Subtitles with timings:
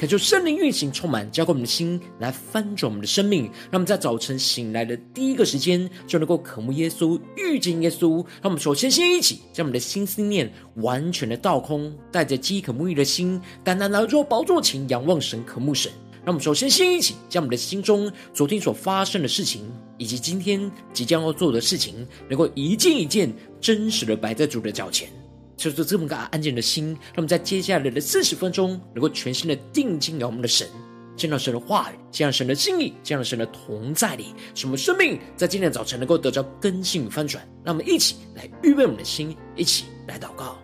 [0.00, 3.44] 恳求圣灵运行，充满，浇灌我们的心，来翻转我们的生命。
[3.70, 8.24] 让我们在早晨醒来的第一个时间，就能够渴慕耶稣，遇见耶稣。
[8.40, 15.92] 让我们首先先一起将我们的心思念完全的倒空，带着饥渴沐浴的心，单单来到宝座前仰望神，渴慕神。
[16.24, 25.10] 让我们首先先一起将我们的心中昨天所发生的事情，以及今天即将要做的事情，能够一件一件真实的摆在主的脚前。
[25.60, 30.66] 就是这么个安静的心，那么在接下来的四十分钟，能够全心的定睛仰望我们的神，
[31.14, 37.46] 见到神的话语，见到神的心意，见到神的同在里，使我们生命在今天早晨能够得到更新与翻转。
[37.62, 40.56] 让我们一起来预备我们的心，一起来祷告。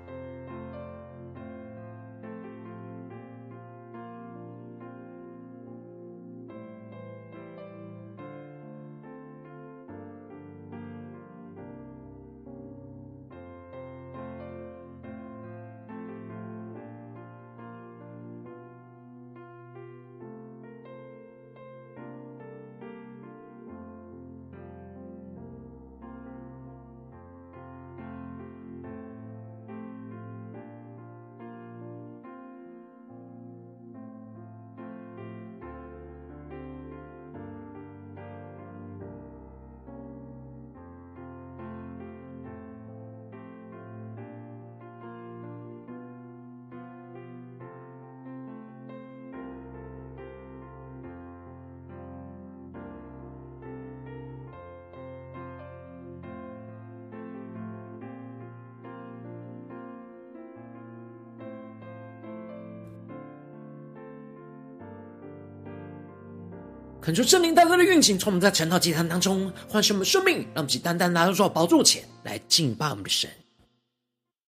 [67.07, 73.31] 恳求圣灵单单的运行，从我们在晨祷祭坛当中唤醒我们生命，让我们单单拿到主宝座前来敬拜我们的神。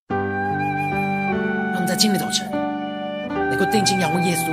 [0.09, 2.51] 让我们在今天早晨
[3.31, 4.47] 能够定睛仰望耶稣，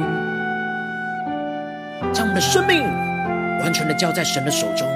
[2.14, 2.84] 将我们的生命
[3.62, 4.88] 完全的交在神的手中，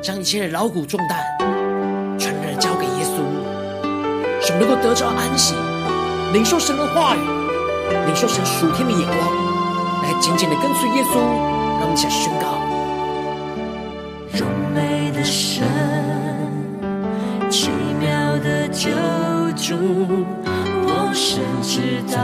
[0.00, 1.18] 将一切的劳苦重担
[2.16, 3.16] 全然的交给耶稣，
[4.40, 5.56] 使我们能够得着安息，
[6.32, 7.20] 领受神的话语，
[8.06, 9.53] 领受神属天的眼光。
[10.20, 12.44] 紧紧的跟随耶稣，让我们一起来宣告：
[14.38, 15.66] 荣美的神，
[17.50, 17.70] 奇
[18.00, 18.08] 妙
[18.38, 18.90] 的救
[19.56, 19.76] 主，
[20.86, 22.18] 我深知道，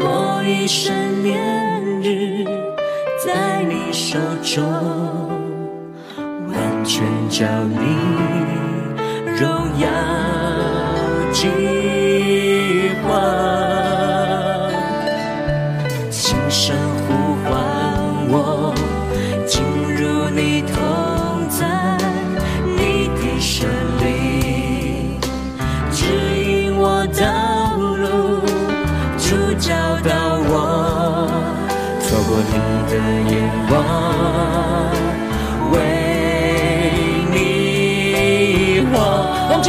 [0.00, 2.44] 我一生年日
[3.24, 4.62] 在你手中，
[6.48, 7.76] 完全叫你
[9.38, 9.88] 荣耀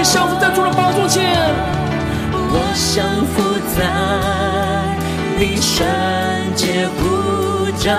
[0.04, 1.22] 活，让我们降服在主的宝座前，
[2.34, 2.56] 我
[2.94, 3.42] 降服
[3.76, 3.80] 在
[5.40, 5.86] 你圣
[6.56, 7.02] 洁呼
[7.78, 7.90] 召，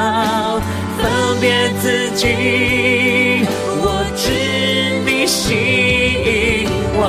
[0.98, 1.02] 分
[1.40, 3.46] 别自己，
[3.80, 3.86] 我
[4.16, 4.30] 知
[5.06, 5.54] 你吸
[6.24, 7.00] 引我，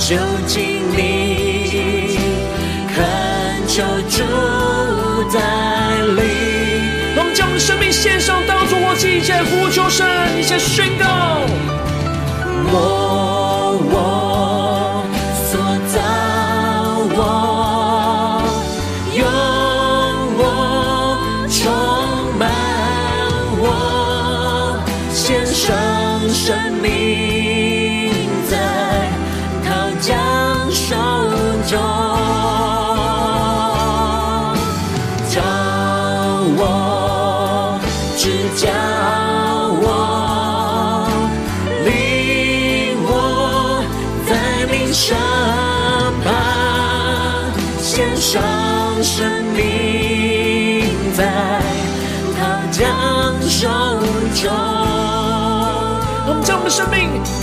[0.00, 2.18] 就近你，
[2.94, 2.96] 恳
[3.68, 4.22] 求主
[5.32, 5.38] 带
[6.16, 6.22] 领。
[7.56, 10.04] 生命献上，当作活祭，一起来呼求神，
[10.38, 11.04] 一起来宣告。
[12.66, 13.33] 我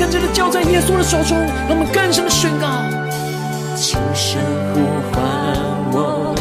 [0.01, 1.38] 更这的交在耶稣的手中，
[1.69, 2.65] 让我们干什的宣告。
[3.75, 4.42] 轻声
[4.74, 4.81] 呼
[5.12, 5.21] 唤
[5.92, 6.33] 我，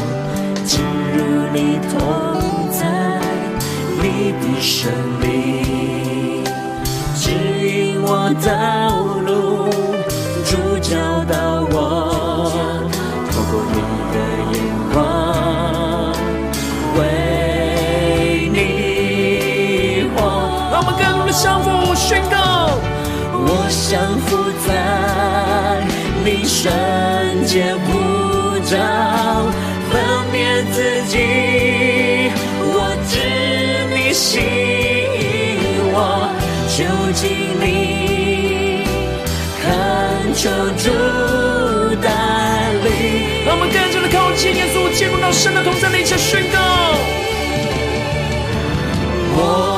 [0.64, 0.80] 进
[1.12, 2.00] 入你同
[2.72, 2.80] 在，
[4.00, 4.90] 你的神
[5.20, 6.42] 灵
[7.14, 7.30] 指
[7.68, 8.48] 引我道
[9.26, 9.68] 路，
[10.46, 10.96] 主教
[11.28, 11.76] 导我，
[13.30, 13.76] 透过你
[14.14, 14.16] 的
[14.56, 14.58] 眼
[14.94, 14.96] 光，
[16.96, 16.98] 为
[18.50, 20.18] 你活。
[20.72, 21.60] 让我们更深的相，
[21.94, 22.39] 宣告。
[23.52, 24.28] 我降服
[24.64, 24.68] 在
[26.24, 26.70] 你圣
[27.44, 27.88] 洁呼
[28.60, 28.78] 召，
[29.90, 29.98] 分
[30.30, 32.30] 辨自己，
[32.62, 33.12] 我知
[33.92, 35.18] 你心意，
[35.92, 36.30] 我
[36.68, 36.78] 求
[37.12, 37.26] 经
[37.60, 38.86] 历，
[39.60, 40.48] 恳求
[40.78, 40.86] 主
[42.00, 42.06] 带
[42.84, 42.86] 领。
[43.44, 46.58] 让我们更加的靠近耶稣，进入到神的同在里，一起宣告。
[49.32, 49.69] 我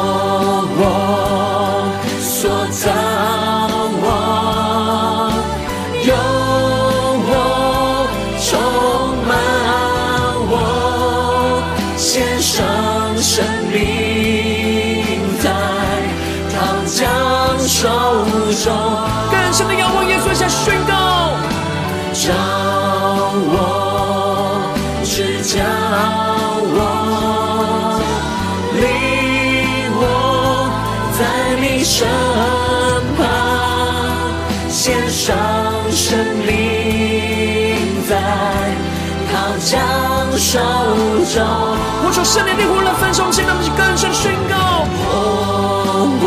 [42.33, 44.57] 圣灵烈火来焚烧，现在我们更深宣告。
[45.05, 46.27] 哦，我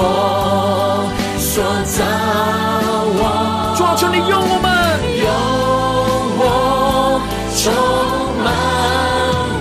[1.39, 2.05] 所造
[3.17, 4.69] 我，主啊，求你用我们。
[5.17, 5.25] 有
[6.37, 7.19] 我
[7.57, 7.73] 充
[8.43, 8.47] 满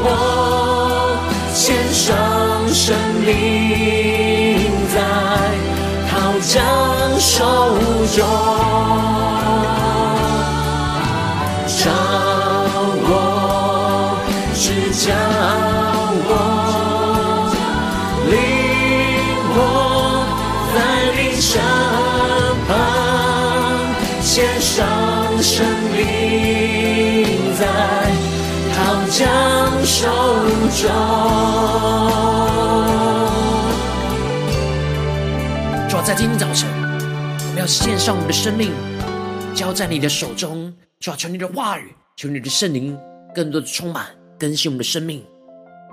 [0.05, 1.17] 我，
[1.55, 1.64] 献
[1.94, 2.12] 上
[2.69, 2.94] 生
[3.25, 3.25] 命
[4.93, 5.00] 在
[6.11, 6.12] 桃
[6.43, 6.61] 浆
[7.19, 7.40] 手
[8.14, 8.20] 中，
[29.14, 30.08] 桃浆手
[30.82, 30.90] 中。
[35.88, 38.72] 主，在今天早晨，我们要献上我们的生命，
[39.55, 40.75] 交在你的手中。
[40.99, 42.99] 主啊，求你的话语，求你的圣灵，
[43.32, 44.06] 更多的充满
[44.37, 45.25] 更新我们的生命，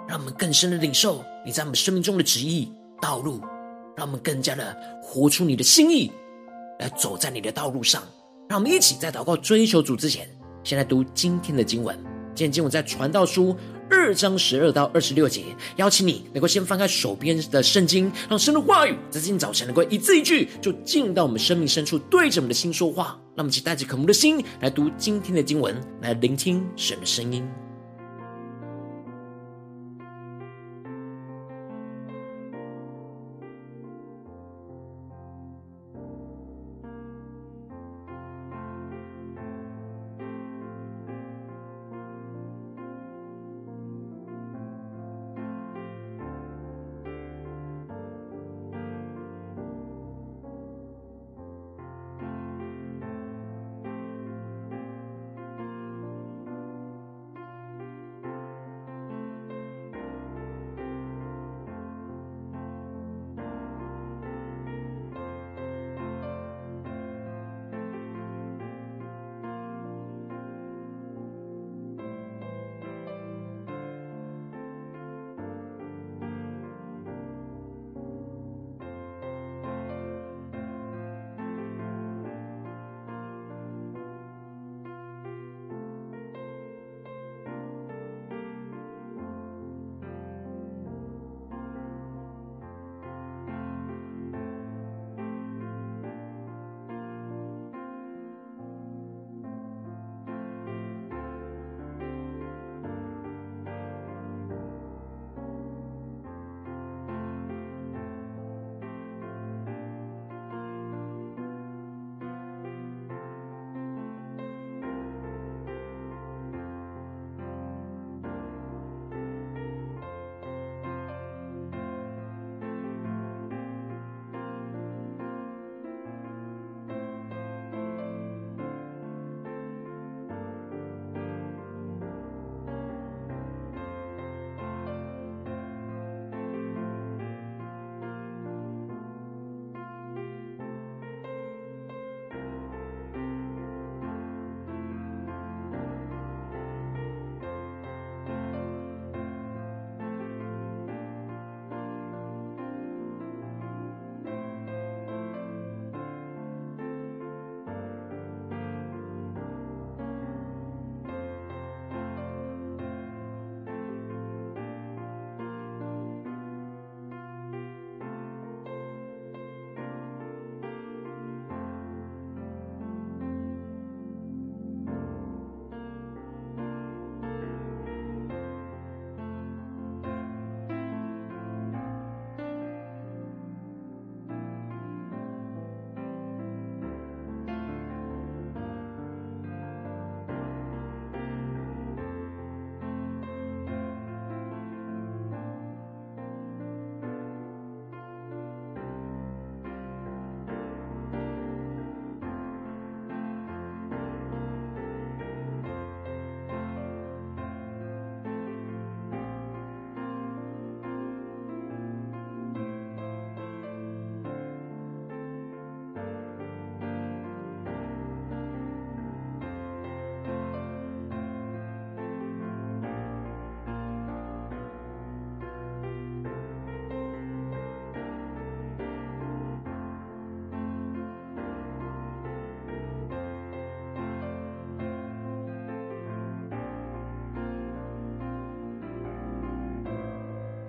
[0.08, 3.40] 让我们更深的领受你在我们生命中的旨意道路，
[3.96, 6.12] 让我们更加的活出你的心意，
[6.80, 8.02] 来走在你的道路上。
[8.50, 10.28] 让我们一起在祷告追求主之前，
[10.64, 12.11] 先来读今天的经文。
[12.34, 13.56] 今天经文在传道书
[13.90, 15.44] 二章十二到二十六节，
[15.76, 23.18] 邀请你能够先翻开手边的圣经，让神的话语在今天早晨能够一字一句就进到我们生命深处，对着我们的心说话。
[23.34, 27.48] 让我们一起带着渴慕的心来读今天的经文，来聆听神的声音。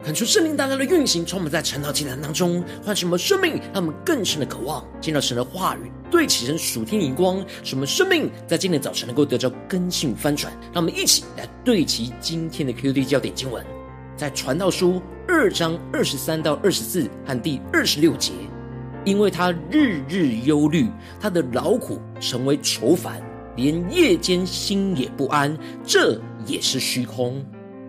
[0.05, 10.53] 恳求圣灵大大的运行，充满在晨祷祭坛当中，唤醒我们生命，让我们更深的渴望见到神的话语，对齐神属天灵光，使我们生命在今天早晨能够得到更新翻转。
[10.73, 13.65] 让我们一起来对齐今天的 QD 焦点经文，
[14.17, 18.33] 在传道书二章二十三到二十四和第二十六节，
[19.05, 20.89] 因为他日日忧虑，
[21.21, 23.23] 他的劳苦成为愁烦，
[23.55, 25.57] 连夜间心也不安，
[25.87, 27.41] 这也是虚空。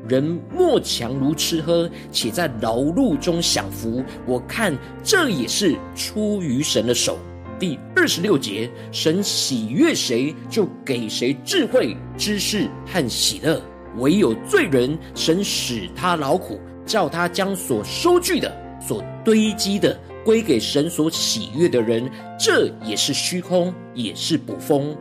[0.08, 4.04] 人莫强如吃喝，且在劳碌中享福。
[4.26, 7.18] 我看这也是出于神的手。
[7.60, 13.62] 第二十六节，神喜悦谁，就给谁智慧、知识和喜乐。
[13.98, 18.52] 唯有罪人，神使他劳苦，叫他将所收据的、
[18.86, 22.10] 所堆积的归给神所喜悦的人。
[22.38, 24.98] 这也是虚空，也是捕风。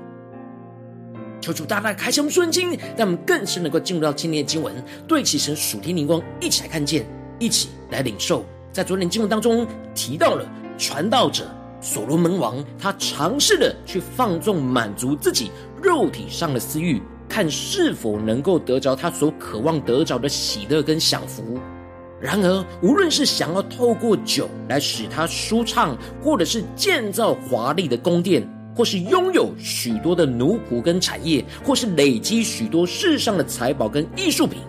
[1.43, 4.73] 求主大大开启我们属灵经，让我们更是能够进入到今天的经文，
[5.09, 7.05] 对齐神属天灵光，一起来看见，
[7.41, 8.45] 一起来领受。
[8.71, 15.51] 在昨天经文当中提到了传道者所罗门王，他尝试的去放纵满足自己
[15.83, 21.59] 肉体上的私欲，看是否能够得着他所渴望得着的喜乐跟享福。
[22.21, 28.49] 然而，无论是想要透过酒来使他舒畅，或者是建造华丽的宫殿。
[28.75, 34.61] 或是拥有许多的奴仆跟产业，或是累积许多世上的财宝跟艺术品，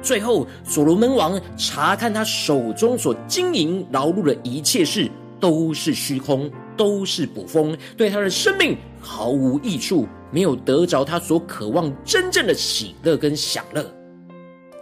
[0.00, 5.10] 最后所罗门王查看他手中所经营劳碌的一切事，
[5.40, 13.84] 都是虚空，都是捕风，对他的生命毫无益处，没有得着他所渴望真正的喜乐跟享乐。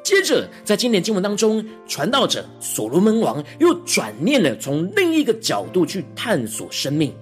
[0.03, 7.13] 接着，在今典经文当中，传道者所罗门王又转念了，从另一个角度去探索生命，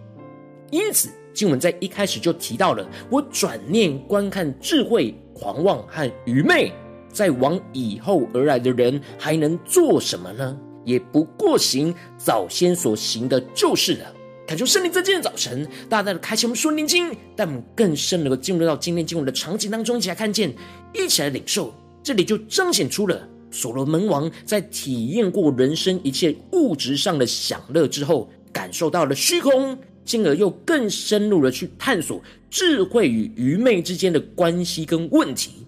[0.70, 1.08] 因此。
[1.34, 6.72] 经文在一开始就提到了，我转念观看智慧、狂妄和愚昧，
[7.12, 10.56] 在往以后而来的人还能做什么呢？
[10.84, 14.14] 也不过行早先所行的就是了。
[14.46, 20.54] 恳求圣灵在今天早晨，大大的开启我们属灵经，但我们更深能够进入到今天经文的场景当中，一起来看见，
[20.92, 21.72] 一起来领受。
[22.02, 29.78] 这里就彰显出了所罗门王在体验过人生一切物质上的享乐之后，感受到了虚空。
[30.04, 35.66] 进而又更深入的去探索智慧与愚昧之间的关系跟问题。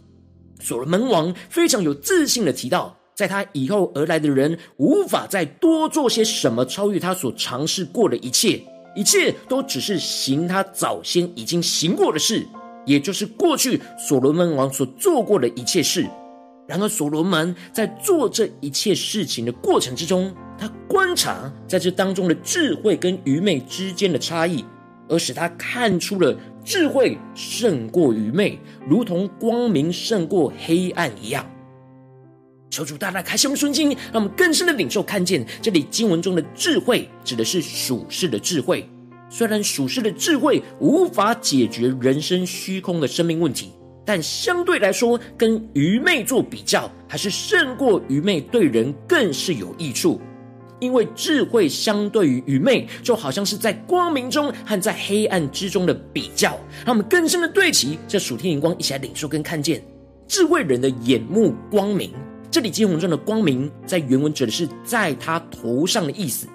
[0.61, 8.63] 所罗门王非常有自信的提到，在他以后而来的人无法再多做些什么超越他所尝试过的一切，
[8.95, 12.47] 一切都只是行他早先已经行过的事，
[12.85, 16.07] 也就是过去所罗门王所做过的一切事。
[16.67, 24.65] 然而，所罗门在做这一切事情的过程之中，他观察在这当中的智慧跟愚昧之间的差异，
[25.09, 28.59] 而使他看出了智慧胜过愚昧，
[28.89, 31.45] 如同光明胜过黑暗一样。
[32.71, 38.89] 求主大大开启我们的心，让我们更深的领受看见这里经文中的智慧，指的是属世的智慧。
[39.29, 43.73] 虽然属世的智慧无法解决人生虚空的生命问题。
[44.09, 50.21] 但相对来说，跟愚昧做比较，还是胜过愚昧，对人更是有益处。
[50.81, 56.51] 因为智慧相对于愚昧，就好像是在光明中和在黑暗之中的比较。
[56.85, 59.83] 让我们更深的对齐这属天灵光，一起来领受跟看见
[60.29, 62.11] 智慧人的眼目光明。
[62.51, 66.47] 这里金文中的光明，在原文指的是在他头上的意思。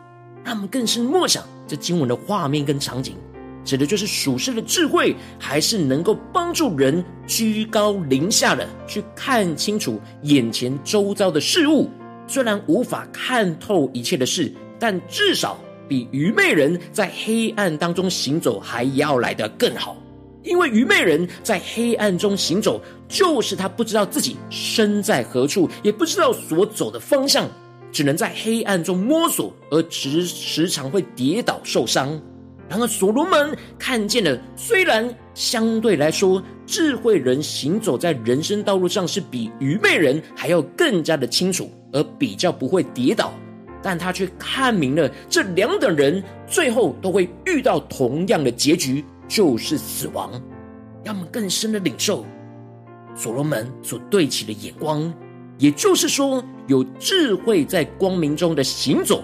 [0.43, 3.15] 让我们更深默想这经文的画面跟场景。
[3.63, 11.87] 指的就是属世的智慧，还是能够帮助人居高临下的去看清楚眼前周遭的事物。
[12.31, 19.97] 虽然无法看透一切的事，但至少比愚昧人在黑暗当中行走还要来得更好。
[20.41, 27.50] 因为愚昧人在黑暗中行走，就是他不知道自己身在何处，也不知道所走的方向，
[27.91, 32.17] 只能在黑暗中摸索，而时时常会跌倒受伤。
[32.71, 43.33] 然而，所罗门看见了，虽然相对来说，智慧人行走在人生道路上是比愚昧人还要更加的清楚，而比较不会跌倒，
[43.83, 50.31] 但他却看明了这两等人最后都会遇到同样的结局，就是死亡。
[51.03, 52.25] 让我们更深的领受
[53.13, 55.13] 所罗门所对齐的眼光，
[55.57, 59.21] 也就是说，有智慧在光明中的行走。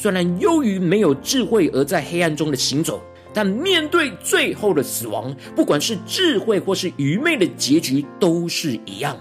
[0.00, 3.02] 虽然由于没有智慧而在黑暗中的行走，
[3.34, 9.16] 但面对最后的死亡，不管是智慧或是愚昧的结局都是一样。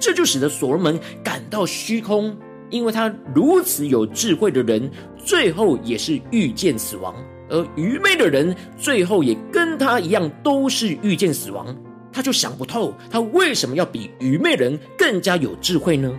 [0.00, 2.36] 这就使得所罗门感到虚空，
[2.70, 7.14] 因为他如此有智慧的人，最后也是遇见死亡；
[7.48, 11.72] 而愚昧的人，最后也跟他一样，都是遇见死亡。
[12.12, 16.12] 他就想不透，他为什么要比愚昧人更加有智慧呢？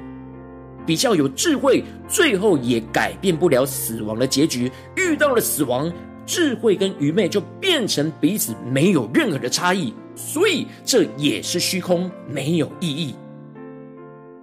[0.85, 4.71] 比较有智慧，最后也改变不了死亡的结局。
[4.95, 5.91] 遇到了死亡，
[6.25, 13.15] 智慧跟愚昧就变成彼此没有任何的差异，所以这也是虚空，没有意义。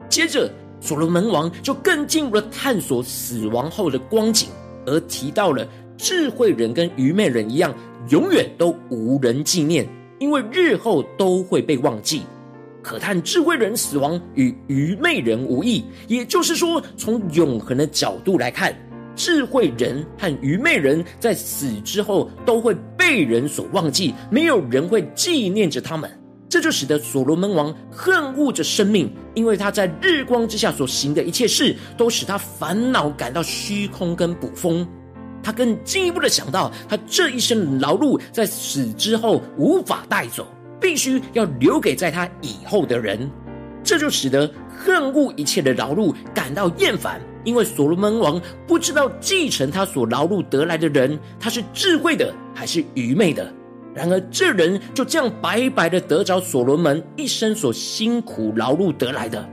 [0.09, 4.49] 接着，所罗门王就更进一步探索死亡后的光景，
[4.87, 5.66] 而提到了
[5.97, 7.75] 智慧人跟愚昧人一样，
[8.11, 9.87] 永远都无人纪念，
[10.18, 12.23] 因为日后都会被忘记。
[12.88, 18.74] 可叹智慧人死亡与愚昧人无异，也就是说，从永恒的角度来看，
[19.14, 26.11] 智慧人和愚昧人在死之后都会被人所忘记，没有人会纪念着他们。
[26.48, 34.88] 这就使得所罗门王恨恶着生命，因为他在日光之下所行的一切事，都使他烦恼，感到虚空跟捕风。
[35.42, 40.46] 他更进一步的想到，他这一生的劳碌在死之后无法带走。
[40.81, 43.31] 必须要留给在他以后的人，
[43.83, 53.53] 这就使得恨恶一切的劳碌感到厌烦，因为所罗门王不知道继承他所劳碌得来的人，他是智慧的还是愚昧的。
[53.95, 59.49] 然而这人就这样白白的得着所罗门一生所辛苦劳碌得来的，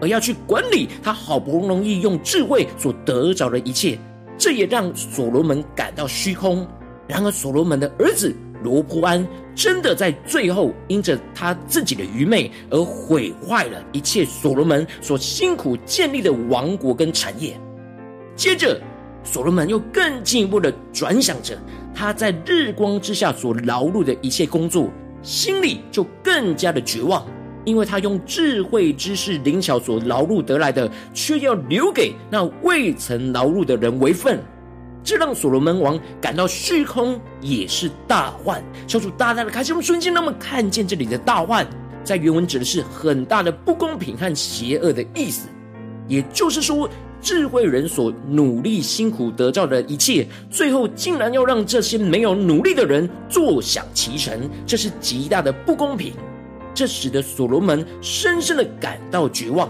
[0.00, 3.96] 而要去管理他好不容易用智慧所得着的一切，
[4.36, 6.66] 这也让所罗门感到虚空。
[7.06, 9.24] 然而所罗门的儿子罗波安。
[9.54, 17.56] 真的在最后，因着他自己的愚昧而毁坏了一切所罗门所辛苦建立的王国跟产业。
[18.34, 18.80] 接着，
[19.22, 21.56] 所罗门又更进一步的转想着
[21.94, 24.90] 他在日光之下所劳碌的一切工作，
[25.22, 27.24] 心里就更加的绝望，
[27.64, 34.40] 因为他用智慧、知识、灵巧所劳碌得来的，却要留给那未曾劳碌的人为分。
[35.04, 38.64] 这让所罗门王感到虚空，也是大患。
[38.86, 41.66] 求主大大的开启我们瞬间，让我们看见这里的大患，
[42.02, 45.46] 在原文指的是很大的不公平和邪恶的意思。
[46.08, 46.88] 也就是说，
[47.20, 56.14] 智慧人所努力辛苦得到的一切，最后竟然要让这些没有努力的人坐享其成，这是极大的不公平。
[56.74, 59.68] 这使得所罗门 深深的感到绝望。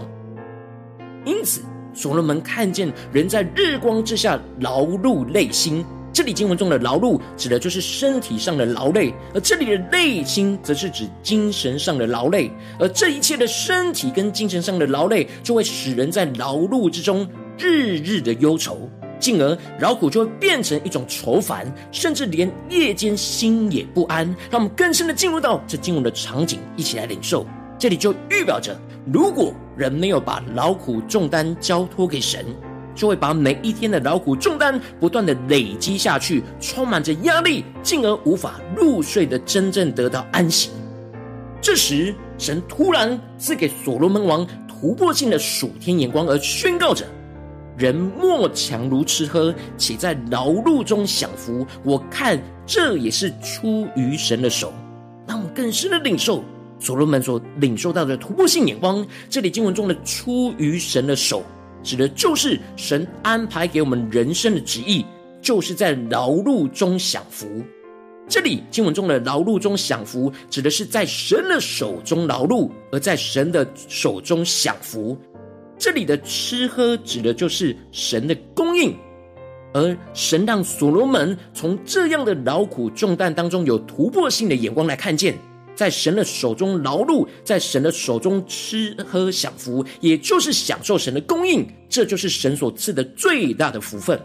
[1.25, 1.61] 因此。
[1.95, 17.27] 所罗门看见人在日光之下劳碌累心，这里经文中的劳碌指的就是身体上的劳累，而这里的累心则是指精神上的劳累，而这一切的身体跟精神上的劳累，就会使人在劳碌之中
[17.57, 24.25] 日日的忧愁，进而劳苦就会变成一种愁烦，甚至连夜间心也不安。
[24.51, 27.45] 让我们更深的进入到这经文的场景，一起来领受。
[27.77, 28.79] 这里就预表着，
[29.11, 32.45] 如果人没有把劳苦重担交托给神，
[32.95, 40.71] 就会把每一天的劳苦重担不断的累积下去，充满着压力，进而无法入睡的真正得到安息。
[41.61, 47.05] 这时，神突然赐给所罗门王突破性的属天眼光，而宣告着：
[47.77, 51.65] 人莫强如吃喝，且在劳碌中享福。
[51.83, 54.73] 我看这也是出于神的手，
[55.27, 56.43] 让我们更深的领受。
[56.79, 61.43] 所罗门所领受到的突破性眼光，这里经文中的出于神的手，
[61.83, 65.05] 指的就是神安排给我们人生的旨意，
[65.41, 67.47] 就是在劳碌中享福。
[68.27, 75.15] 这里经文中的劳碌中享福，指的是在神的手中劳碌，而在神的手中享福。
[75.77, 78.95] 这里的吃喝，指的就是神的供应，
[79.73, 85.37] 而神让所罗门从这样的劳苦重担当中有突破性的眼光来看见。
[85.75, 94.19] 在神的手中劳碌，在神的手中吃喝享福，也就是享受神的供应，这就是神所赐的最大的福分。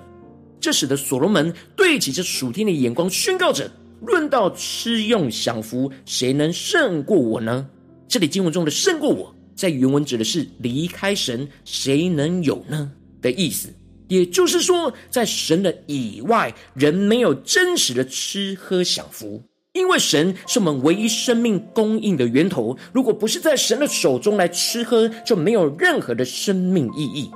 [0.60, 3.70] 这使得所罗门对起这属天的眼光，宣告着：
[4.02, 7.66] 论到吃用享福，谁能胜过我呢？
[8.06, 13.68] 这里经文中的胜过我，在原文指的是离开神，谁能有呢的意思。
[14.08, 19.42] 也就是说，在神的以外，人没有真实的吃喝享福。
[19.80, 27.30] 因为神是我们唯一生命供应的源头，如果不是在神的手中来吃喝，就没有任何的生命意义。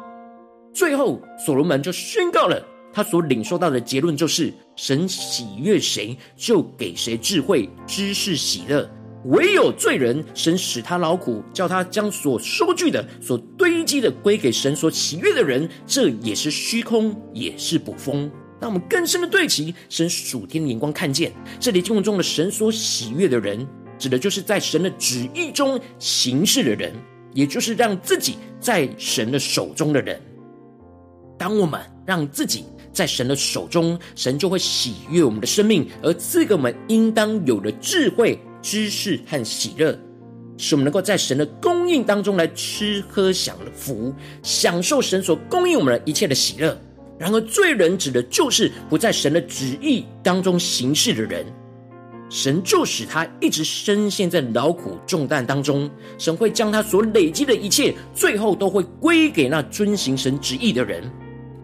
[0.74, 8.86] 最后，所罗门就宣告了他所领受到的结论，就是神喜悦谁，就给谁智慧、知识、喜乐；
[9.24, 18.30] 唯有罪人，神使他劳苦，叫他将所收据的、所堆积的归给神所喜悦的人，这也是虚空，也是捕风。
[18.64, 23.66] 让我们更深的对齐神属天的眼光，看见这里经文中的神所喜悦的人，
[23.98, 26.90] 指的就是在神的旨意中行事的人，
[27.34, 30.18] 也就是让自己在神的手中的人。
[31.38, 39.94] 当我们让自己在神的手中，神就会喜悦我们的生命，而赐给我们应当有的智慧、知识和喜乐。
[40.56, 46.80] 使我们能够在神的供应当中来吃喝享福，享受神所供应我们的一切的喜乐。
[47.18, 51.46] 然而，罪人指的就是不在神的旨意当中行事的人。
[52.30, 55.88] 神就使他一直深陷在劳苦重担当中。
[56.18, 61.04] 神会将他所累积的一切，最后都会归给那遵行神旨意的人。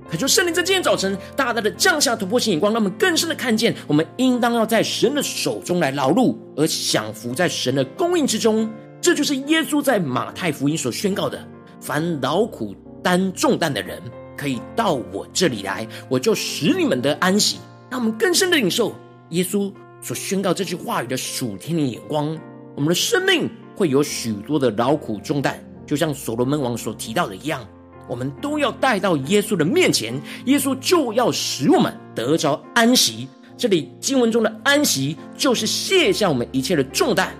[0.08, 8.70] 可就圣灵在今天早晨大大的降下突破性眼光，让我们更深的看见，我们应当要在神的手中来劳碌，而享福在神的供应之中。
[9.00, 11.42] 这就是耶稣在马太福音所宣告的：
[11.80, 14.00] 凡劳苦担重担的人，
[14.40, 17.58] 可以到我这里来，我就使你们得安息。
[17.90, 18.94] 让我们更深的领受
[19.30, 22.34] 耶稣所宣告这句话语的属天的眼光。
[22.74, 27.68] 我们的生命会有许多的劳苦重担，就像所罗门王所提到的一样。
[28.08, 33.28] 我们都要带到耶稣的面前，耶稣就要使我们得着安息。
[33.58, 37.34] 这里经文中的安息，就是卸下我们一切的重担。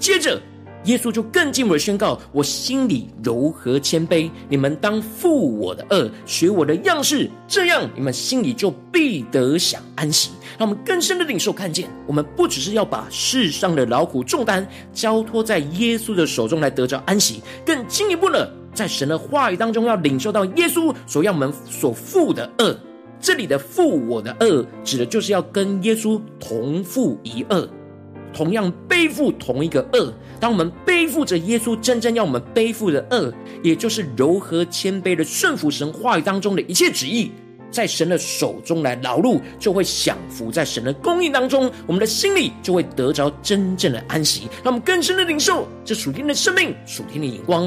[0.00, 0.42] 接着，
[0.84, 10.30] 耶稣就更进一步的宣告：我心里柔和谦卑，你们当负我的轭，学我的样式，这样你们心里就必得享安息。
[10.58, 18.50] 让我们更深的领受看见，我们不只是要把世上的劳苦重担交托在耶稣的手中来得着安息，更进一步的。
[18.72, 22.76] 在神的话语当中，要领受到耶稣所要我们所负的轭。
[23.20, 27.68] 这里的负我的轭，指的就是要跟耶稣同负一轭，
[28.32, 30.12] 同样背负同一个恶。
[30.38, 37.30] 当我们背负着耶稣真正要我们背负的恶，也就是柔和谦卑的顺服神话语当中的一切旨意，
[37.70, 44.48] 在神的手中来劳碌，就会享福在神的供应当中，我们的心里就会得着真正的安息。
[44.64, 47.64] 让我们更深的领受这属天的生命、属天的眼光。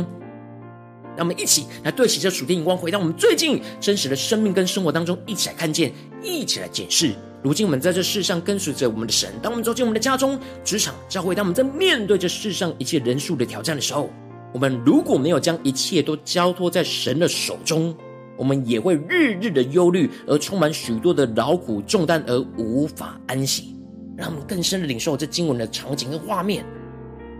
[1.15, 7.13] 让我们一起来对齐这属天眼光，回到我们最近真实的生命跟生活当中，一起来看见，一起来检视。
[7.44, 14.10] 如今我们在这世上跟随着我们的神，当我们走进我们的家中、职场、教会，当我们在面对这世上一切人数的挑战的时候，
[14.54, 17.94] 我们如果没有将一切都交托在神的手中，
[18.38, 23.76] 我们也会日日的忧虑，而充满许多的劳苦重担，而无法安息。
[24.16, 26.64] 让我们更深的领受这经文的场景跟画面，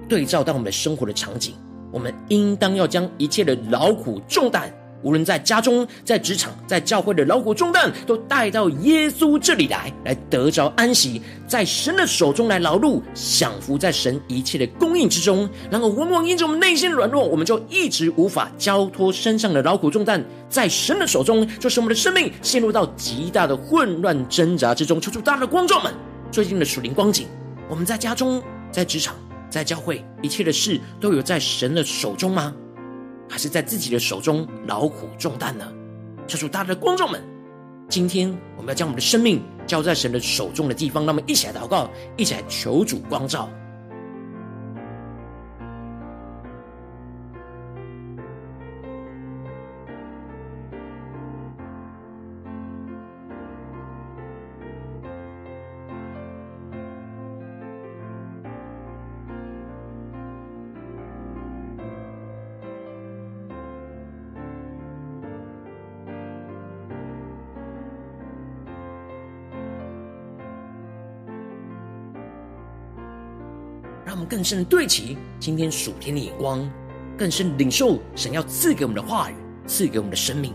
[0.10, 1.54] 对照到我们生活的场景。
[1.94, 15.48] 我们应当要将一切的劳苦重担，无论在家中、在职场、在教会的劳苦重担，都带到耶稣这里来，来得着安息，在神的手中来劳碌，享福在神一切的供应之中。
[15.70, 25.00] 然后，往往因着我们内心软弱，我们就一直无法交托身上的劳苦重担，在神的手中，就使我们的生命陷入到极大的混乱挣扎之中。
[25.00, 25.94] 求主大的光照们，
[26.32, 27.28] 最近的属灵光景，
[27.70, 29.16] 我们在家中、在职场。
[29.50, 32.52] 在教会，一切的事都有在神的手中吗？
[33.30, 35.66] 还是在自己的手中劳苦重担呢？
[36.28, 37.22] 求主大的观众们，
[37.90, 43.50] 今天我们要将我们的生命交在神的手中的地方，那么一起来祷告，一起来求主光照。
[74.34, 76.68] 更深的对齐今天属天的眼光，
[77.16, 79.36] 更深领受神要赐给我们的话语，
[79.68, 80.52] 赐给我们的生命。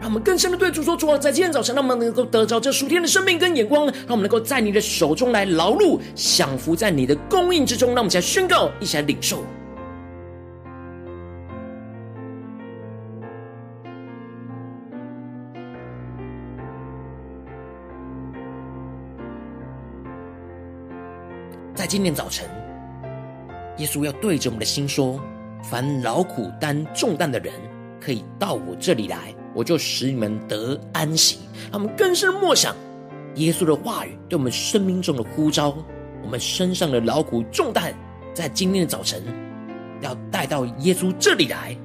[0.00, 7.90] 让我们更深的对主说：主啊，在今天早晨，让我们能够得着这属天的生命跟眼光，让我们能够在你的手中来劳碌，享福在你的供应之中。
[7.90, 9.44] 让我们一起来宣告，一起来领受。
[21.76, 22.48] 在今天早晨，
[23.76, 25.20] 耶稣要对着我们的心说
[25.62, 27.52] ：“凡劳苦担重担的人，
[28.00, 29.18] 可以到我这里来，
[29.54, 31.38] 我就使你们得安息。”
[31.70, 32.74] 让我们更深默想
[33.34, 35.76] 耶稣的话语对我们生命中的呼召，
[36.24, 37.92] 我们身上的劳苦重担，
[38.32, 39.22] 在今天的早晨
[40.00, 41.76] 要带到耶稣这里来。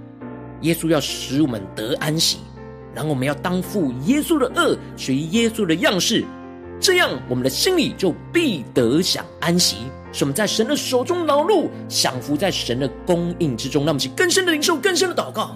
[0.62, 2.38] 耶稣要使我们得安息，
[2.96, 6.24] 然后我们要当负耶稣的轭，学耶稣的样式。
[6.82, 9.78] 这样，我们的心里就必得享安息。
[10.12, 13.84] 使我们在神的手中劳碌，享福在神的供应之中。
[13.86, 15.56] 让我们去更深的领受，更深的祷告。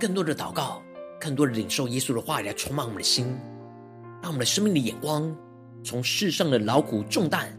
[0.00, 0.82] 更多的祷告，
[1.20, 3.26] 更多的领受耶稣的话语来充满我们的心，
[4.22, 5.36] 让我们的生命的眼光
[5.84, 7.54] 从世上的劳苦重担，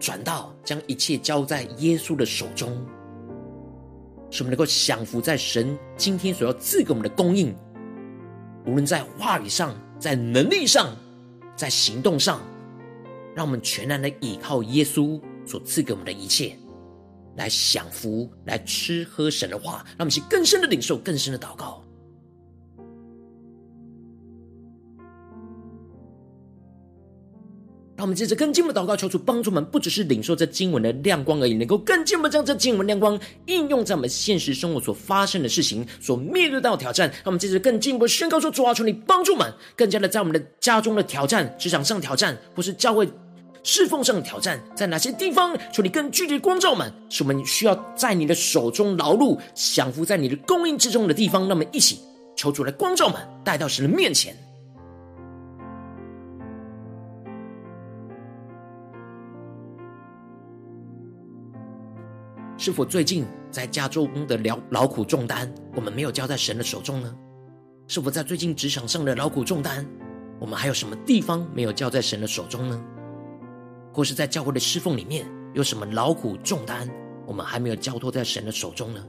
[0.00, 2.84] 转到将一切交在耶稣的手中，
[4.28, 7.54] 使我们能够享福在神今天所要赐给我们的供应，
[8.66, 10.96] 无论在话语上、在能力上、
[11.54, 12.40] 在行动上，
[13.36, 16.56] 让我们全然的倚靠耶稣所赐给我们的一切。
[17.40, 21.82] 来享福，来吃喝神的话，让我们一起更深的领受，更深的祷告。
[27.96, 37.08] 让我们接着更进步祷告，求主帮助我们，不只是领受这经文的亮光而已，能够更进一步将这经文亮光应用在我们现实生活所发生的事情，所面对到的挑战。
[37.08, 43.08] 让我们接着更进一步宣告说：主啊，求你帮助我们，更加的在我们的家中的挑战、职场上挑战，或是教会。
[43.62, 45.56] 侍奉上的挑战在哪些地方？
[45.72, 51.46] 求你更具体的光照们，是我们需要在你的手中劳碌、享福在你的供应之中的地方。
[51.46, 52.00] 那么一起
[52.36, 54.34] 求主来光照们，带到神的面前。
[62.56, 67.14] 是否最近在家中的劳劳苦重担，我们没有交在神的手中呢？
[67.88, 69.86] 是否在最近职场上的劳苦重担，
[70.38, 72.82] 我们还有什么地方没有交在神的手中呢？
[73.92, 76.88] 或是在教会的侍奉里面，有什么劳苦重担，
[77.26, 79.04] 我们还没有交托在神的手中呢？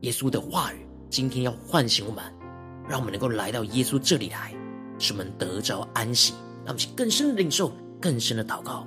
[0.00, 2.22] 耶稣的话语今天要唤醒我们，
[2.88, 4.54] 让我们能够来到耶稣这里来，
[4.98, 8.86] 使我们得着安息，让我们更深的领受，更深的祷告。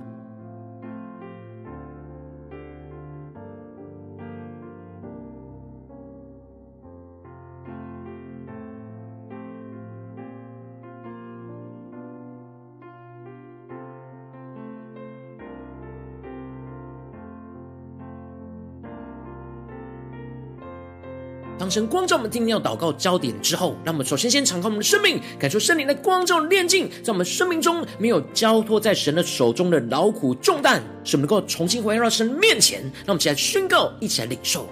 [21.62, 32.82] 当神光照我们今天要祷告焦点之后，让我们首先先敞开我们的生命，感受圣灵的光照炼净，在我们生命中没有交托在神的手中的劳苦重担，使我们能够重新回到神面前。
[33.06, 34.68] 让我们一起来宣告，一起来领受。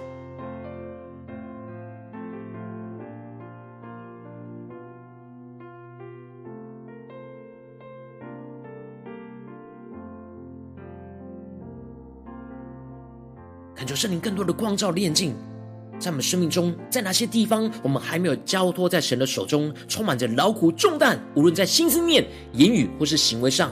[13.76, 15.36] 感受圣灵更多的光照炼净。
[16.00, 21.20] 在我们生命中，在哪些地方我们还没有交托在神的手中，充满着劳苦重担？
[21.34, 23.70] 无论在心思念、言语或是行为上，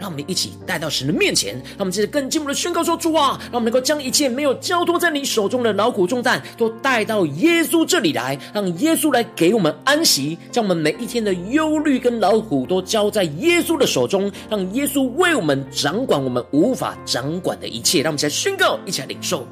[0.00, 1.54] 让我们一起带到神的面前。
[1.54, 19.46] 让我们接着更进一步的宣告说：“主啊，让我们能够将一切没有交托在你手中的劳苦重担，都带到耶稣这里来，让耶稣来给我们安息，将我们每一天的忧虑跟劳苦都交在耶稣的手中，让耶稣为我们掌管我们无法掌管的一切。”让我们一起来宣告，一起来领受。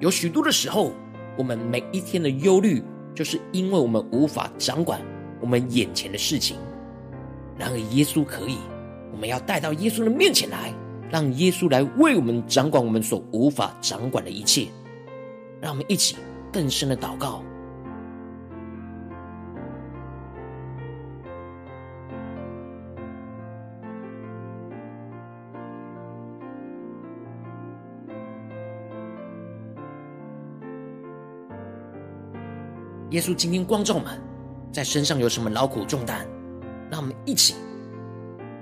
[0.00, 0.92] 有许多的时候，
[1.36, 2.82] 我们每一天的忧虑，
[3.14, 5.00] 就是因为我们无法掌管
[5.40, 6.56] 我们眼前的事情。
[7.56, 8.58] 然而，耶稣可以，
[9.12, 10.72] 我们要带到耶稣的面前来，
[11.10, 14.68] 让耶稣来为我们掌管我们所无法掌管的一切。
[15.60, 16.14] 让我们一起
[16.52, 17.42] 更深的祷告。
[33.10, 34.20] 耶稣今天光照我们，
[34.70, 36.26] 在身上有什么劳苦重担？
[36.90, 37.54] 让我们一起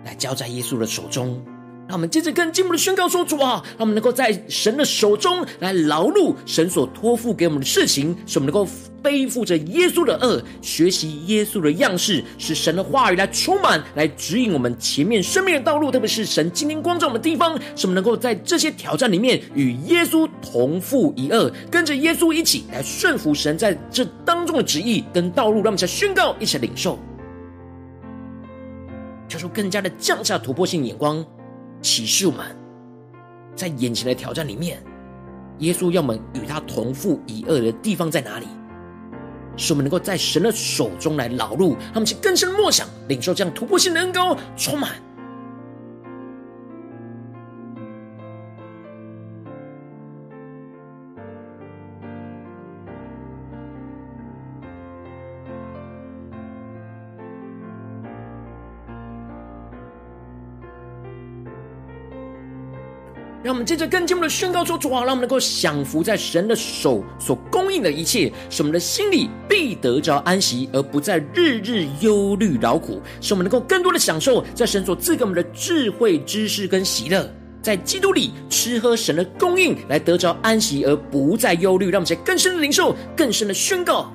[0.05, 1.45] 来交在耶稣的手中。
[1.89, 8.69] 让我们接着更进一步的宣告说：“主啊，让我们能够在神的手中来劳碌神所托付给我们的事情，使我们能够
[9.01, 15.93] 背负着耶稣的轭，学习耶稣的样式，使神的话语来充满，来指引我们前面生命的道路。
[15.93, 25.59] 特别是神今天光照我们的地方，使我们能够在这些挑战里面与耶稣同负一轭，跟着耶稣一起来顺服神在这当中的旨意跟道路。
[25.59, 26.99] 让我们在宣告，一起来领受，
[29.29, 31.25] 求主更加的降下突破性眼光。
[31.81, 32.45] 启示我们，
[33.55, 34.83] 在眼前的挑战里面，
[35.59, 38.47] 耶稣要我们与他同负一轭的地方在哪里？
[39.57, 44.93] 使我们能够在神的手中来劳碌，他们去更深默想，领受这样突破性的恩膏充满。
[63.47, 77.25] 让我们接着更进一步的宣告说：主啊，让我们能够享福在神的手所供应的一切，使我们的心里必得着安息，而不再日日忧虑劳苦；使我们能够更多的享受在神所赐给我们的智慧、知识跟喜乐。
[77.63, 81.89] 在基督里吃喝神的供应，来得着安息而不再忧虑。
[81.89, 84.13] 让我们在更深的领受，更深的宣告。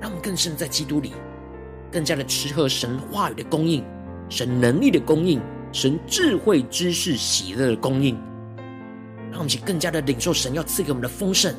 [0.00, 1.14] 让我们更深在基督里，
[1.90, 3.84] 更加的吃喝神话语的供应，
[4.28, 5.40] 神能力的供应，
[5.72, 8.14] 神智慧知识喜乐的供应。
[9.30, 11.54] 让我们去更加的领受神要赐给我们的丰盛。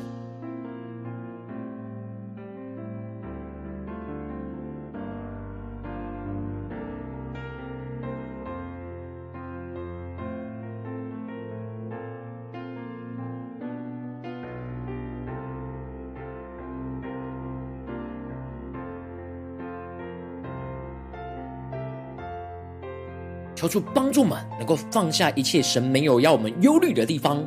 [23.60, 27.44] 求主帮助们，能够放下一切神没有要我们忧虑的地方，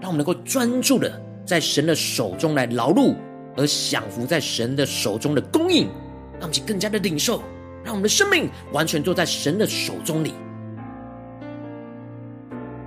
[0.00, 3.14] 让我们能够专注的在神的手中来劳碌，
[3.54, 5.88] 而享福在神的手中的供应，
[6.40, 7.42] 让我们更加的领受，
[7.84, 10.32] 让我们的生命完全坐在神的手中里。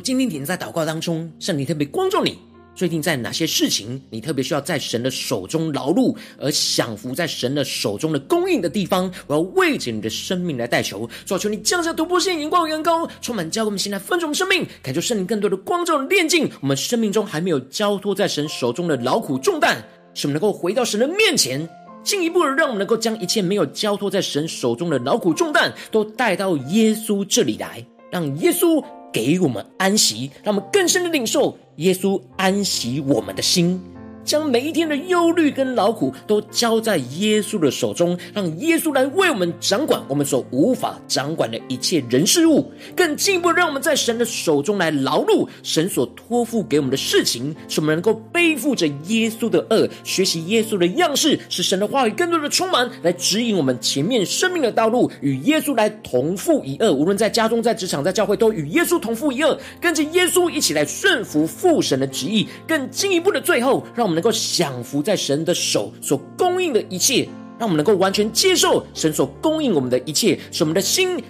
[0.00, 2.38] 果今天你在祷告当中，圣灵特别光照你，
[2.74, 13.78] 最近在哪些事情，你特别需要在神的手中劳碌，而享福在神的手中的供应的地方，我要为着你的生命来代求，主求你降下突破性眼光与恩膏，充满教给我们。
[13.78, 16.74] 现在分盛生命，感受圣灵更多的光照炼净我们。
[16.74, 19.84] 生命中还没有交托在神手中的劳苦重担，
[20.14, 20.32] 使我们。
[20.32, 21.68] 能够回到神的面前，
[22.02, 22.78] 进一步的让我们。
[22.78, 28.82] 能够将一切没有交托在神手中的劳苦重担，都带到耶稣这里来，让耶稣。
[29.12, 33.80] 给我们安息，让我们更深的领受耶稣安息我们的心。
[34.24, 56.92] 将每一天的忧虑跟劳苦都交在耶稣的手中，让耶稣来为我们掌管我们所无法掌管的一切人事物，更进一步让我们在神的手中来劳碌神所托付给我们的事情，使我们能够背负着耶稣的轭，学习耶稣的样式，使神的话语更多的充满，来指引我们前面生命的道路，与耶稣来同负一轭。
[56.92, 62.46] 无论在家中、在职场、在教会，都与耶稣同负一轭，跟着耶稣一起来顺服父神的旨意。
[62.66, 71.22] 更进一步的，最后让们能够享福在神的手所供应的一切，让我们能够完全接受神所供应我们的一切，使我们的心。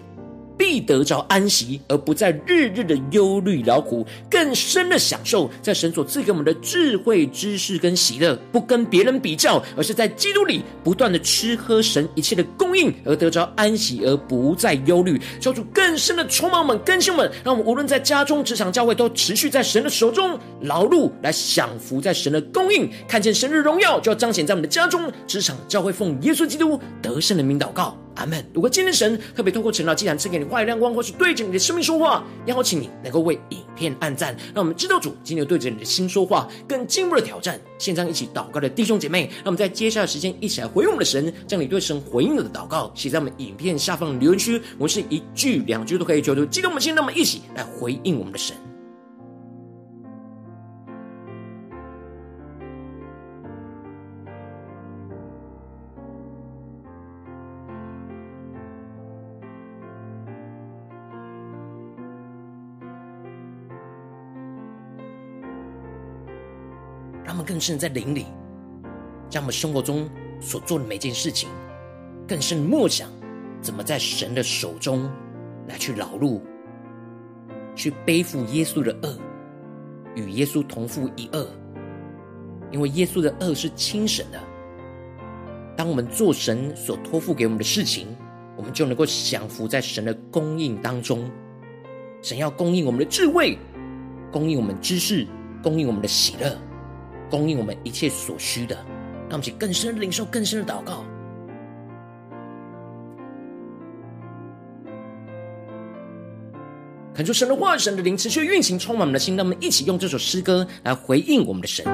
[0.60, 15.18] 必得着安息，而不再日日的忧虑劳苦，更深的享受在神所赐给我们的智慧、知识跟喜乐，不跟别人比较，而是在基督里不断的吃喝神一切的供应，而得着安息，而不再忧虑。
[15.40, 27.96] 求主更深的充满我们、更新我们，让我们无论在家中、职场、教会，都持续在神的手中劳碌，来享福在神的供应，看见神的荣耀，就要彰显在我们的家中、职场、教会，奉耶稣基督得胜的名祷告。
[28.20, 28.44] 阿门。
[28.52, 37.58] 如果今天神特别透过陈老祭坛赐给你话语亮光，或是对着你的生命说话，邀请你能够为影片按赞，让我们知道主今天对着你的心说话，更进一步的挑战。
[37.78, 48.54] 现在一起祷告的弟兄姐妹，让我们在接下来的时间一起来回应我们的神，将你对神回应的祷告写在我们影片下方的留言区，我们是一句两句都可以，求求激动我们心，让我们一起来回应我们的神。
[67.50, 68.26] 更深在灵里，
[69.28, 70.08] 将我们生活中
[70.40, 71.48] 所做的每件事情，
[72.28, 73.10] 更深默想，
[73.60, 75.10] 怎么在神的手中
[75.66, 76.40] 来去劳碌，
[77.74, 79.18] 去背负耶稣的恶，
[80.14, 81.44] 与耶稣同负一轭。
[82.70, 84.38] 因为耶稣的恶是轻神的。
[85.76, 88.06] 当我们做神所托付给我们的事情，
[88.56, 91.28] 我们就能够享福在神的供应当中。
[92.22, 93.58] 神要供应我们的智慧，
[94.30, 95.26] 供应我们知识，
[95.60, 96.56] 供应我们的喜乐。
[97.30, 98.74] 供应我们一切所需的。
[99.28, 101.04] 让我们去更深的领受，更深的祷告。
[107.14, 109.36] 恳求神的话语、神的灵持续运行，充满我们的心。
[109.36, 111.84] 让我们一起用这首诗歌来回应我们的神，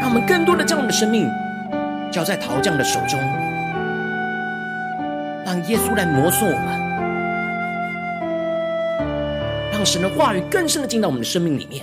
[0.00, 1.28] 让我们更多的将我们的生命
[2.10, 3.20] 交在陶匠的手中，
[5.44, 6.80] 让耶稣来摩塑我们，
[9.70, 11.80] 让神的话语更深的进到我们的生命里面，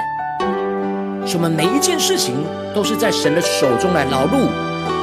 [1.32, 2.36] 使我们每一件事情
[2.76, 4.50] 都是在神的手中来劳碌，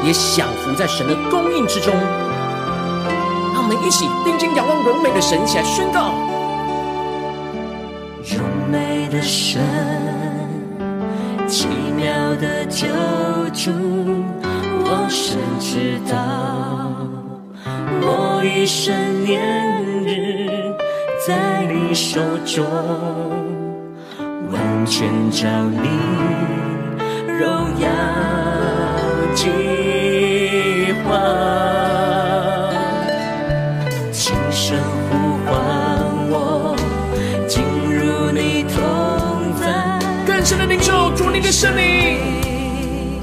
[0.05, 1.91] 也享福在神的供应之中。
[3.55, 6.13] 让我们一起定睛仰望荣美的神，一起来宣告。
[8.23, 9.63] 荣美的神，
[11.49, 11.67] 奇
[11.97, 12.87] 妙的救
[13.55, 13.73] 主，
[14.85, 16.93] 我深知道，
[18.03, 20.75] 我一生年日
[21.27, 22.67] 在你手中，
[24.89, 25.87] 全照你
[27.39, 27.87] 荣耀
[29.35, 29.45] 计
[31.05, 31.09] 划，
[34.11, 34.79] 轻声
[35.11, 35.53] 呼唤
[36.31, 36.75] 我
[37.47, 37.63] 进
[37.95, 39.67] 入你同在，
[40.27, 43.21] 感谢的领受主你的生命，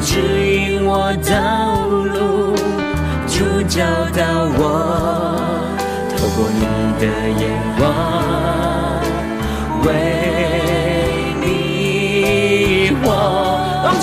[0.00, 2.56] 指引我道路，
[3.28, 3.84] 主教
[4.16, 4.24] 导
[4.58, 4.64] 我，
[6.16, 6.64] 透过你
[6.98, 7.04] 的
[7.38, 7.44] 眼
[7.78, 7.84] 光。
[9.84, 10.15] 为。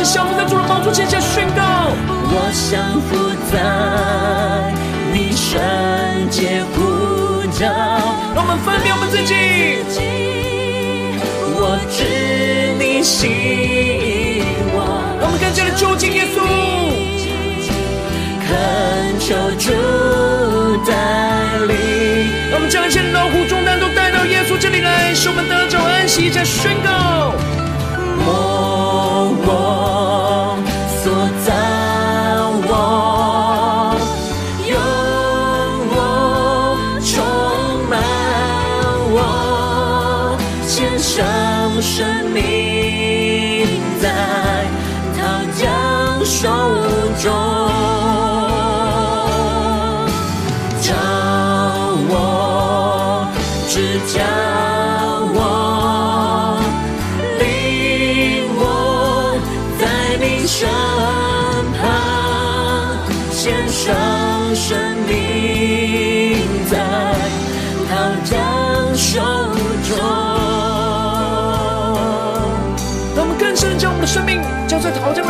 [0.04, 0.16] 活。
[0.16, 1.62] 让我们降服在主的宝座前下宣告：
[2.30, 3.54] 我降服在
[5.14, 5.60] 你圣
[6.30, 6.78] 洁呼
[7.58, 7.66] 召。
[8.36, 9.34] 让我们分辨我们自己，
[11.56, 12.04] 我知
[12.78, 13.22] 你心。
[15.40, 16.40] 更加的走近耶稣，
[18.40, 19.72] 恳求主
[20.86, 20.92] 带
[21.68, 21.74] 领。
[22.50, 26.30] 让我们将一切老虎重担都带到耶稣这里来，使我们得着安息。
[26.30, 26.90] 再宣告，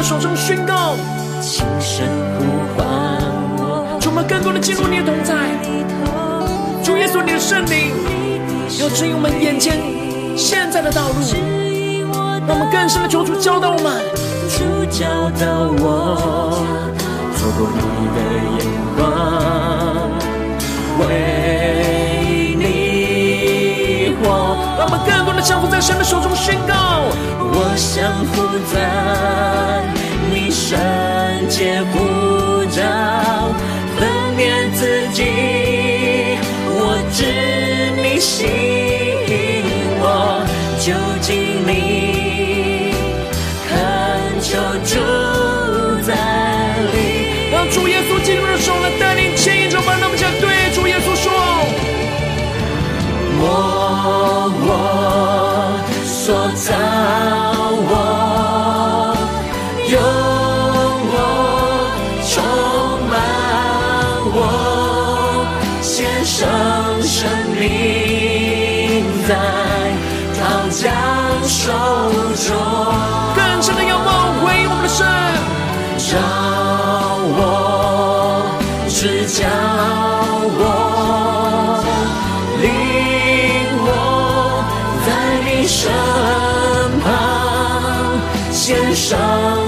[0.03, 0.95] 手中，宣告。
[1.41, 2.05] 轻声
[2.37, 2.43] 呼
[2.75, 2.85] 唤
[3.57, 5.33] 我，充满更多的进入你的同在。
[6.83, 7.93] 主耶稣，你的圣灵
[8.79, 9.77] 要指引我们眼前
[10.37, 11.15] 现在的道路，
[12.47, 14.01] 让我们更深的求主教导我们。
[14.49, 15.45] 主教导
[15.83, 15.85] 我，
[17.37, 17.81] 透过你
[18.15, 18.19] 的
[18.59, 18.63] 眼
[18.95, 19.01] 光，
[20.99, 21.01] 为
[22.57, 22.61] 你
[24.21, 24.23] 活。
[24.77, 25.12] 让我们更
[25.43, 26.73] 降服在神的手中，宣告。
[27.39, 28.41] 我降服
[28.73, 29.83] 在。
[30.31, 30.79] 你圣
[31.49, 32.81] 洁呼召，
[33.99, 35.23] 分辨自己，
[36.69, 37.25] 我知
[38.01, 38.47] 你心，
[89.03, 89.19] 上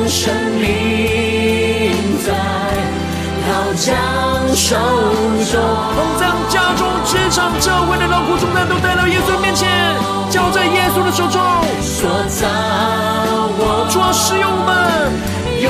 [0.08, 1.92] 生命
[2.26, 2.32] 在
[3.44, 3.94] 陶匠
[4.56, 4.78] 手
[5.52, 5.60] 中，
[5.94, 9.68] 同在家中、职场、教会的劳苦重担都带到耶稣面前。
[10.30, 11.42] 交在耶稣的手中，
[11.82, 12.48] 所造
[13.58, 14.72] 我，主啊，使用我们，
[15.62, 15.70] 用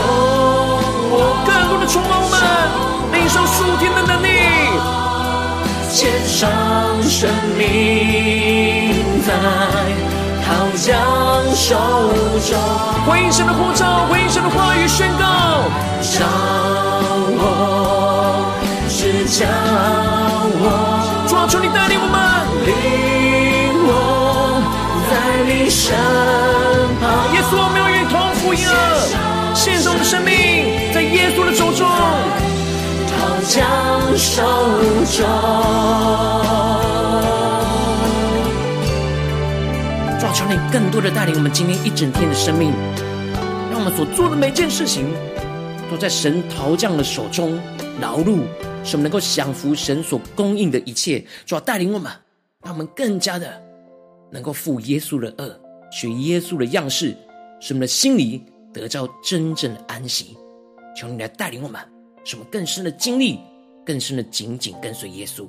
[1.09, 2.37] 我，更多的充满我们，
[3.13, 4.29] 领受属天的能力，
[5.89, 8.93] 献上生命
[9.25, 9.33] 在
[10.75, 10.93] 陶匠
[11.55, 11.73] 手
[12.45, 12.59] 中，
[13.07, 15.23] 回应神的呼召，回应神的话语宣告，
[16.01, 16.25] 照
[17.39, 18.51] 我，
[18.89, 19.45] 指教
[20.59, 22.19] 我，主啊，求你带领我们。
[25.47, 25.95] 你身
[26.99, 28.75] 旁，耶稣，我们要与你同福音了。
[30.03, 31.87] 生命在耶稣的手中，
[33.07, 33.63] 陶匠
[34.17, 34.43] 手
[35.15, 35.23] 中。
[40.35, 42.69] 求你更多的带领我们今天一整天的生命，
[43.71, 45.05] 让我们所做的每件事情
[45.89, 47.57] 都在神陶匠的手中
[48.01, 48.41] 劳碌，
[48.83, 51.23] 使我们能够享福神所供应的一切。
[51.45, 52.11] 主啊，带领我们，
[52.65, 53.63] 让我们更加的
[54.29, 55.55] 能够负耶稣的轭，
[55.89, 57.15] 学耶稣的样式，
[57.61, 58.43] 使我们的心里。
[58.73, 60.35] 得到真正的安息，
[60.99, 61.79] 求你来带领我们，
[62.25, 63.39] 使我们更深的经历，
[63.85, 65.47] 更深的紧紧跟随耶稣。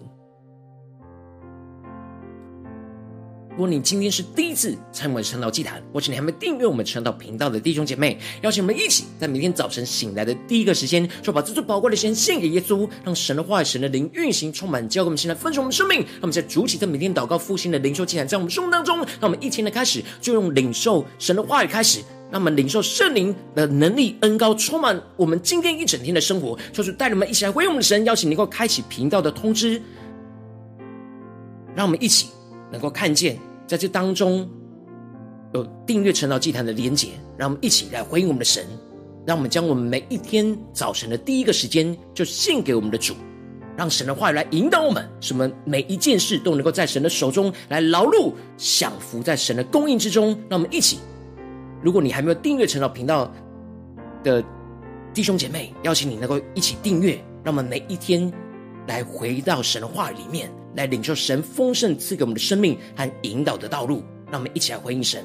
[3.57, 16.01] 如果你今天是第一次参与我们晨祷祭坛，或是你还没订阅我们晨祷频道的弟兄姐妹，邀请我们一起在每天早晨醒来的第一个时间，就把这最宝贵的时间献给耶稣，让神的话语、神的灵运行充满，教给我们现在分盛我们生命。
[16.01, 22.03] 让我们在主起的每天祷告复兴的灵修祭坛，在我们生命当中，让我们一天的开始就用领受神的话语开始。
[22.31, 26.59] 那么领受圣灵的能力恩膏，充满我们今天一整天的生活。
[26.75, 29.81] 就是带领我们一起来回应我们的神，邀请能够开启频道的通知，
[31.75, 32.29] 让我们一起
[32.71, 34.49] 能够看见在这当中
[35.55, 37.09] 有订阅晨祷祭坛的连结。
[37.39, 38.65] 让我们一起来回应我们的神，
[39.27, 43.15] 让我们将我们每一天早晨的第一个时间就献给我们的主，
[43.77, 50.29] 让神的话语来引导我们，使我们每一件事都能够在神的手中来劳碌，享福在神的供应之中。
[50.49, 50.99] 让我们一起。
[51.83, 53.31] 如果你还没有订阅晨祷频道
[54.25, 54.43] 的
[55.13, 58.33] 弟兄姐妹，邀请你能够一起订阅，让我们每一天
[58.89, 65.25] 来回到神的话语里面，来领受神丰盛赐给我们的生命和引导的道路，让我们一起来回应神。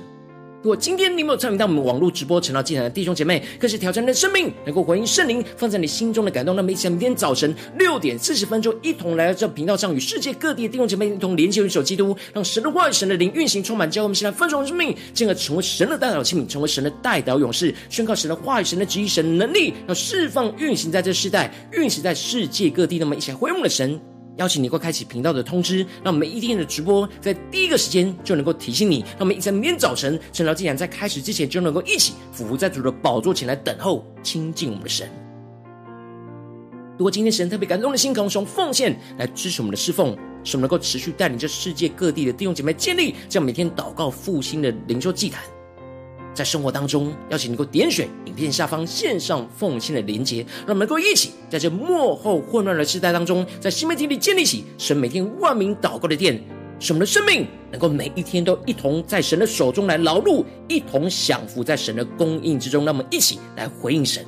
[0.64, 6.56] 如果今天你没有参与到我们网络直播晨祷祭坛的弟兄姐妹，更是挑战你的生命，能够回应圣灵放在你心中的感动。
[6.56, 23.00] 那么，一起在明天早晨六点四十分，就一同来到这频道上，与世界各地的弟兄姐妹一同连接、联手基督，让神的话语、神的灵运行充满，教会我们现在丰盛的生命，进而成为神的代祷器皿，成为神的代祷勇士，宣告神的话语、神的旨意、神的能力，要释放、运行在这世代，运行在世界各地。
[23.00, 24.00] 那么，一起来回应我们的神。
[24.42, 29.02] 邀请你能够开启频道的通知，让我们一天的直播在第一个时间就能够提醒你。
[29.12, 35.08] 让我们在明天早晨晨祷竟然在开始之前，就能够一起俯伏在主的宝座前来等候亲近我们的神。
[36.98, 45.44] 如果今天神特别感动的心，可以用奉献来支持我们的侍奉，使我们能够持续带领着世界各地的弟兄姐妹建立这样每天祷告复兴的灵修祭坛。
[46.34, 56.42] 在生活当中，邀请你能够点选影片下方线上奉献的连结，让我们能够一起在这幕后混乱的时代当中，在新媒体里建立起神每天万名祷告的殿，
[56.80, 62.86] 使我们的生命能够每一天都一同在神的手中来劳碌，一同享福在神的供应之中。
[62.86, 64.26] 让我们一起来回应神。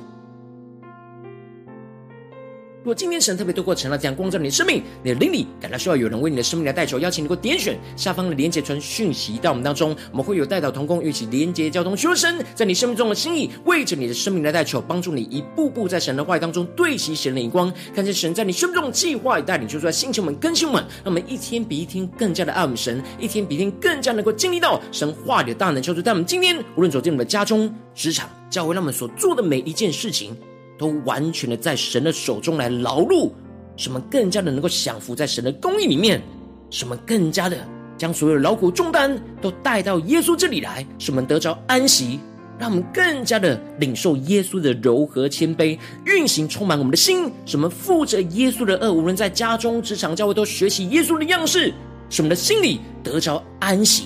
[2.84, 30.36] 如果今天神特别透过成了这样光照你的生命，你的灵里感到需要有人为你的生命来代求，邀请你能够点选下方的连结传讯息到我们当中，我们会有代祷同工一起连结交通，求神在你生命中的心意，为着你的生命来代求，帮助你一步步在神的话语当中对齐神的眼光，看见神在你生命中的计划与带领，就出来星球们更新我们，让我们一天比一天更加的爱我们神，一天比一天更加能够经历到神话语的大能，求主在我们今天无论走进我们的家中、职场、教会，让我们所做的每一件事情。
[30.84, 33.30] 都完全的在神的手中来劳碌，
[33.74, 36.20] 使我们更加的能够享福在神的供应里面，
[36.68, 37.56] 使我们更加的
[37.96, 42.20] 将所有劳苦重担都带到耶稣这里来，使我们得着安息，
[42.58, 51.72] 让我们更加的领受耶稣的柔和谦卑，运行充满我们的心，使我们负着耶稣的轭，无论在家中、职场、教会都学习耶稣的样式，
[52.10, 54.04] 使我们的心里得着安息，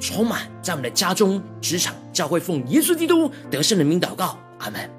[0.00, 4.97] 充满在我们的家中、职场、教会，奉耶稣基督得胜的名祷告，阿门。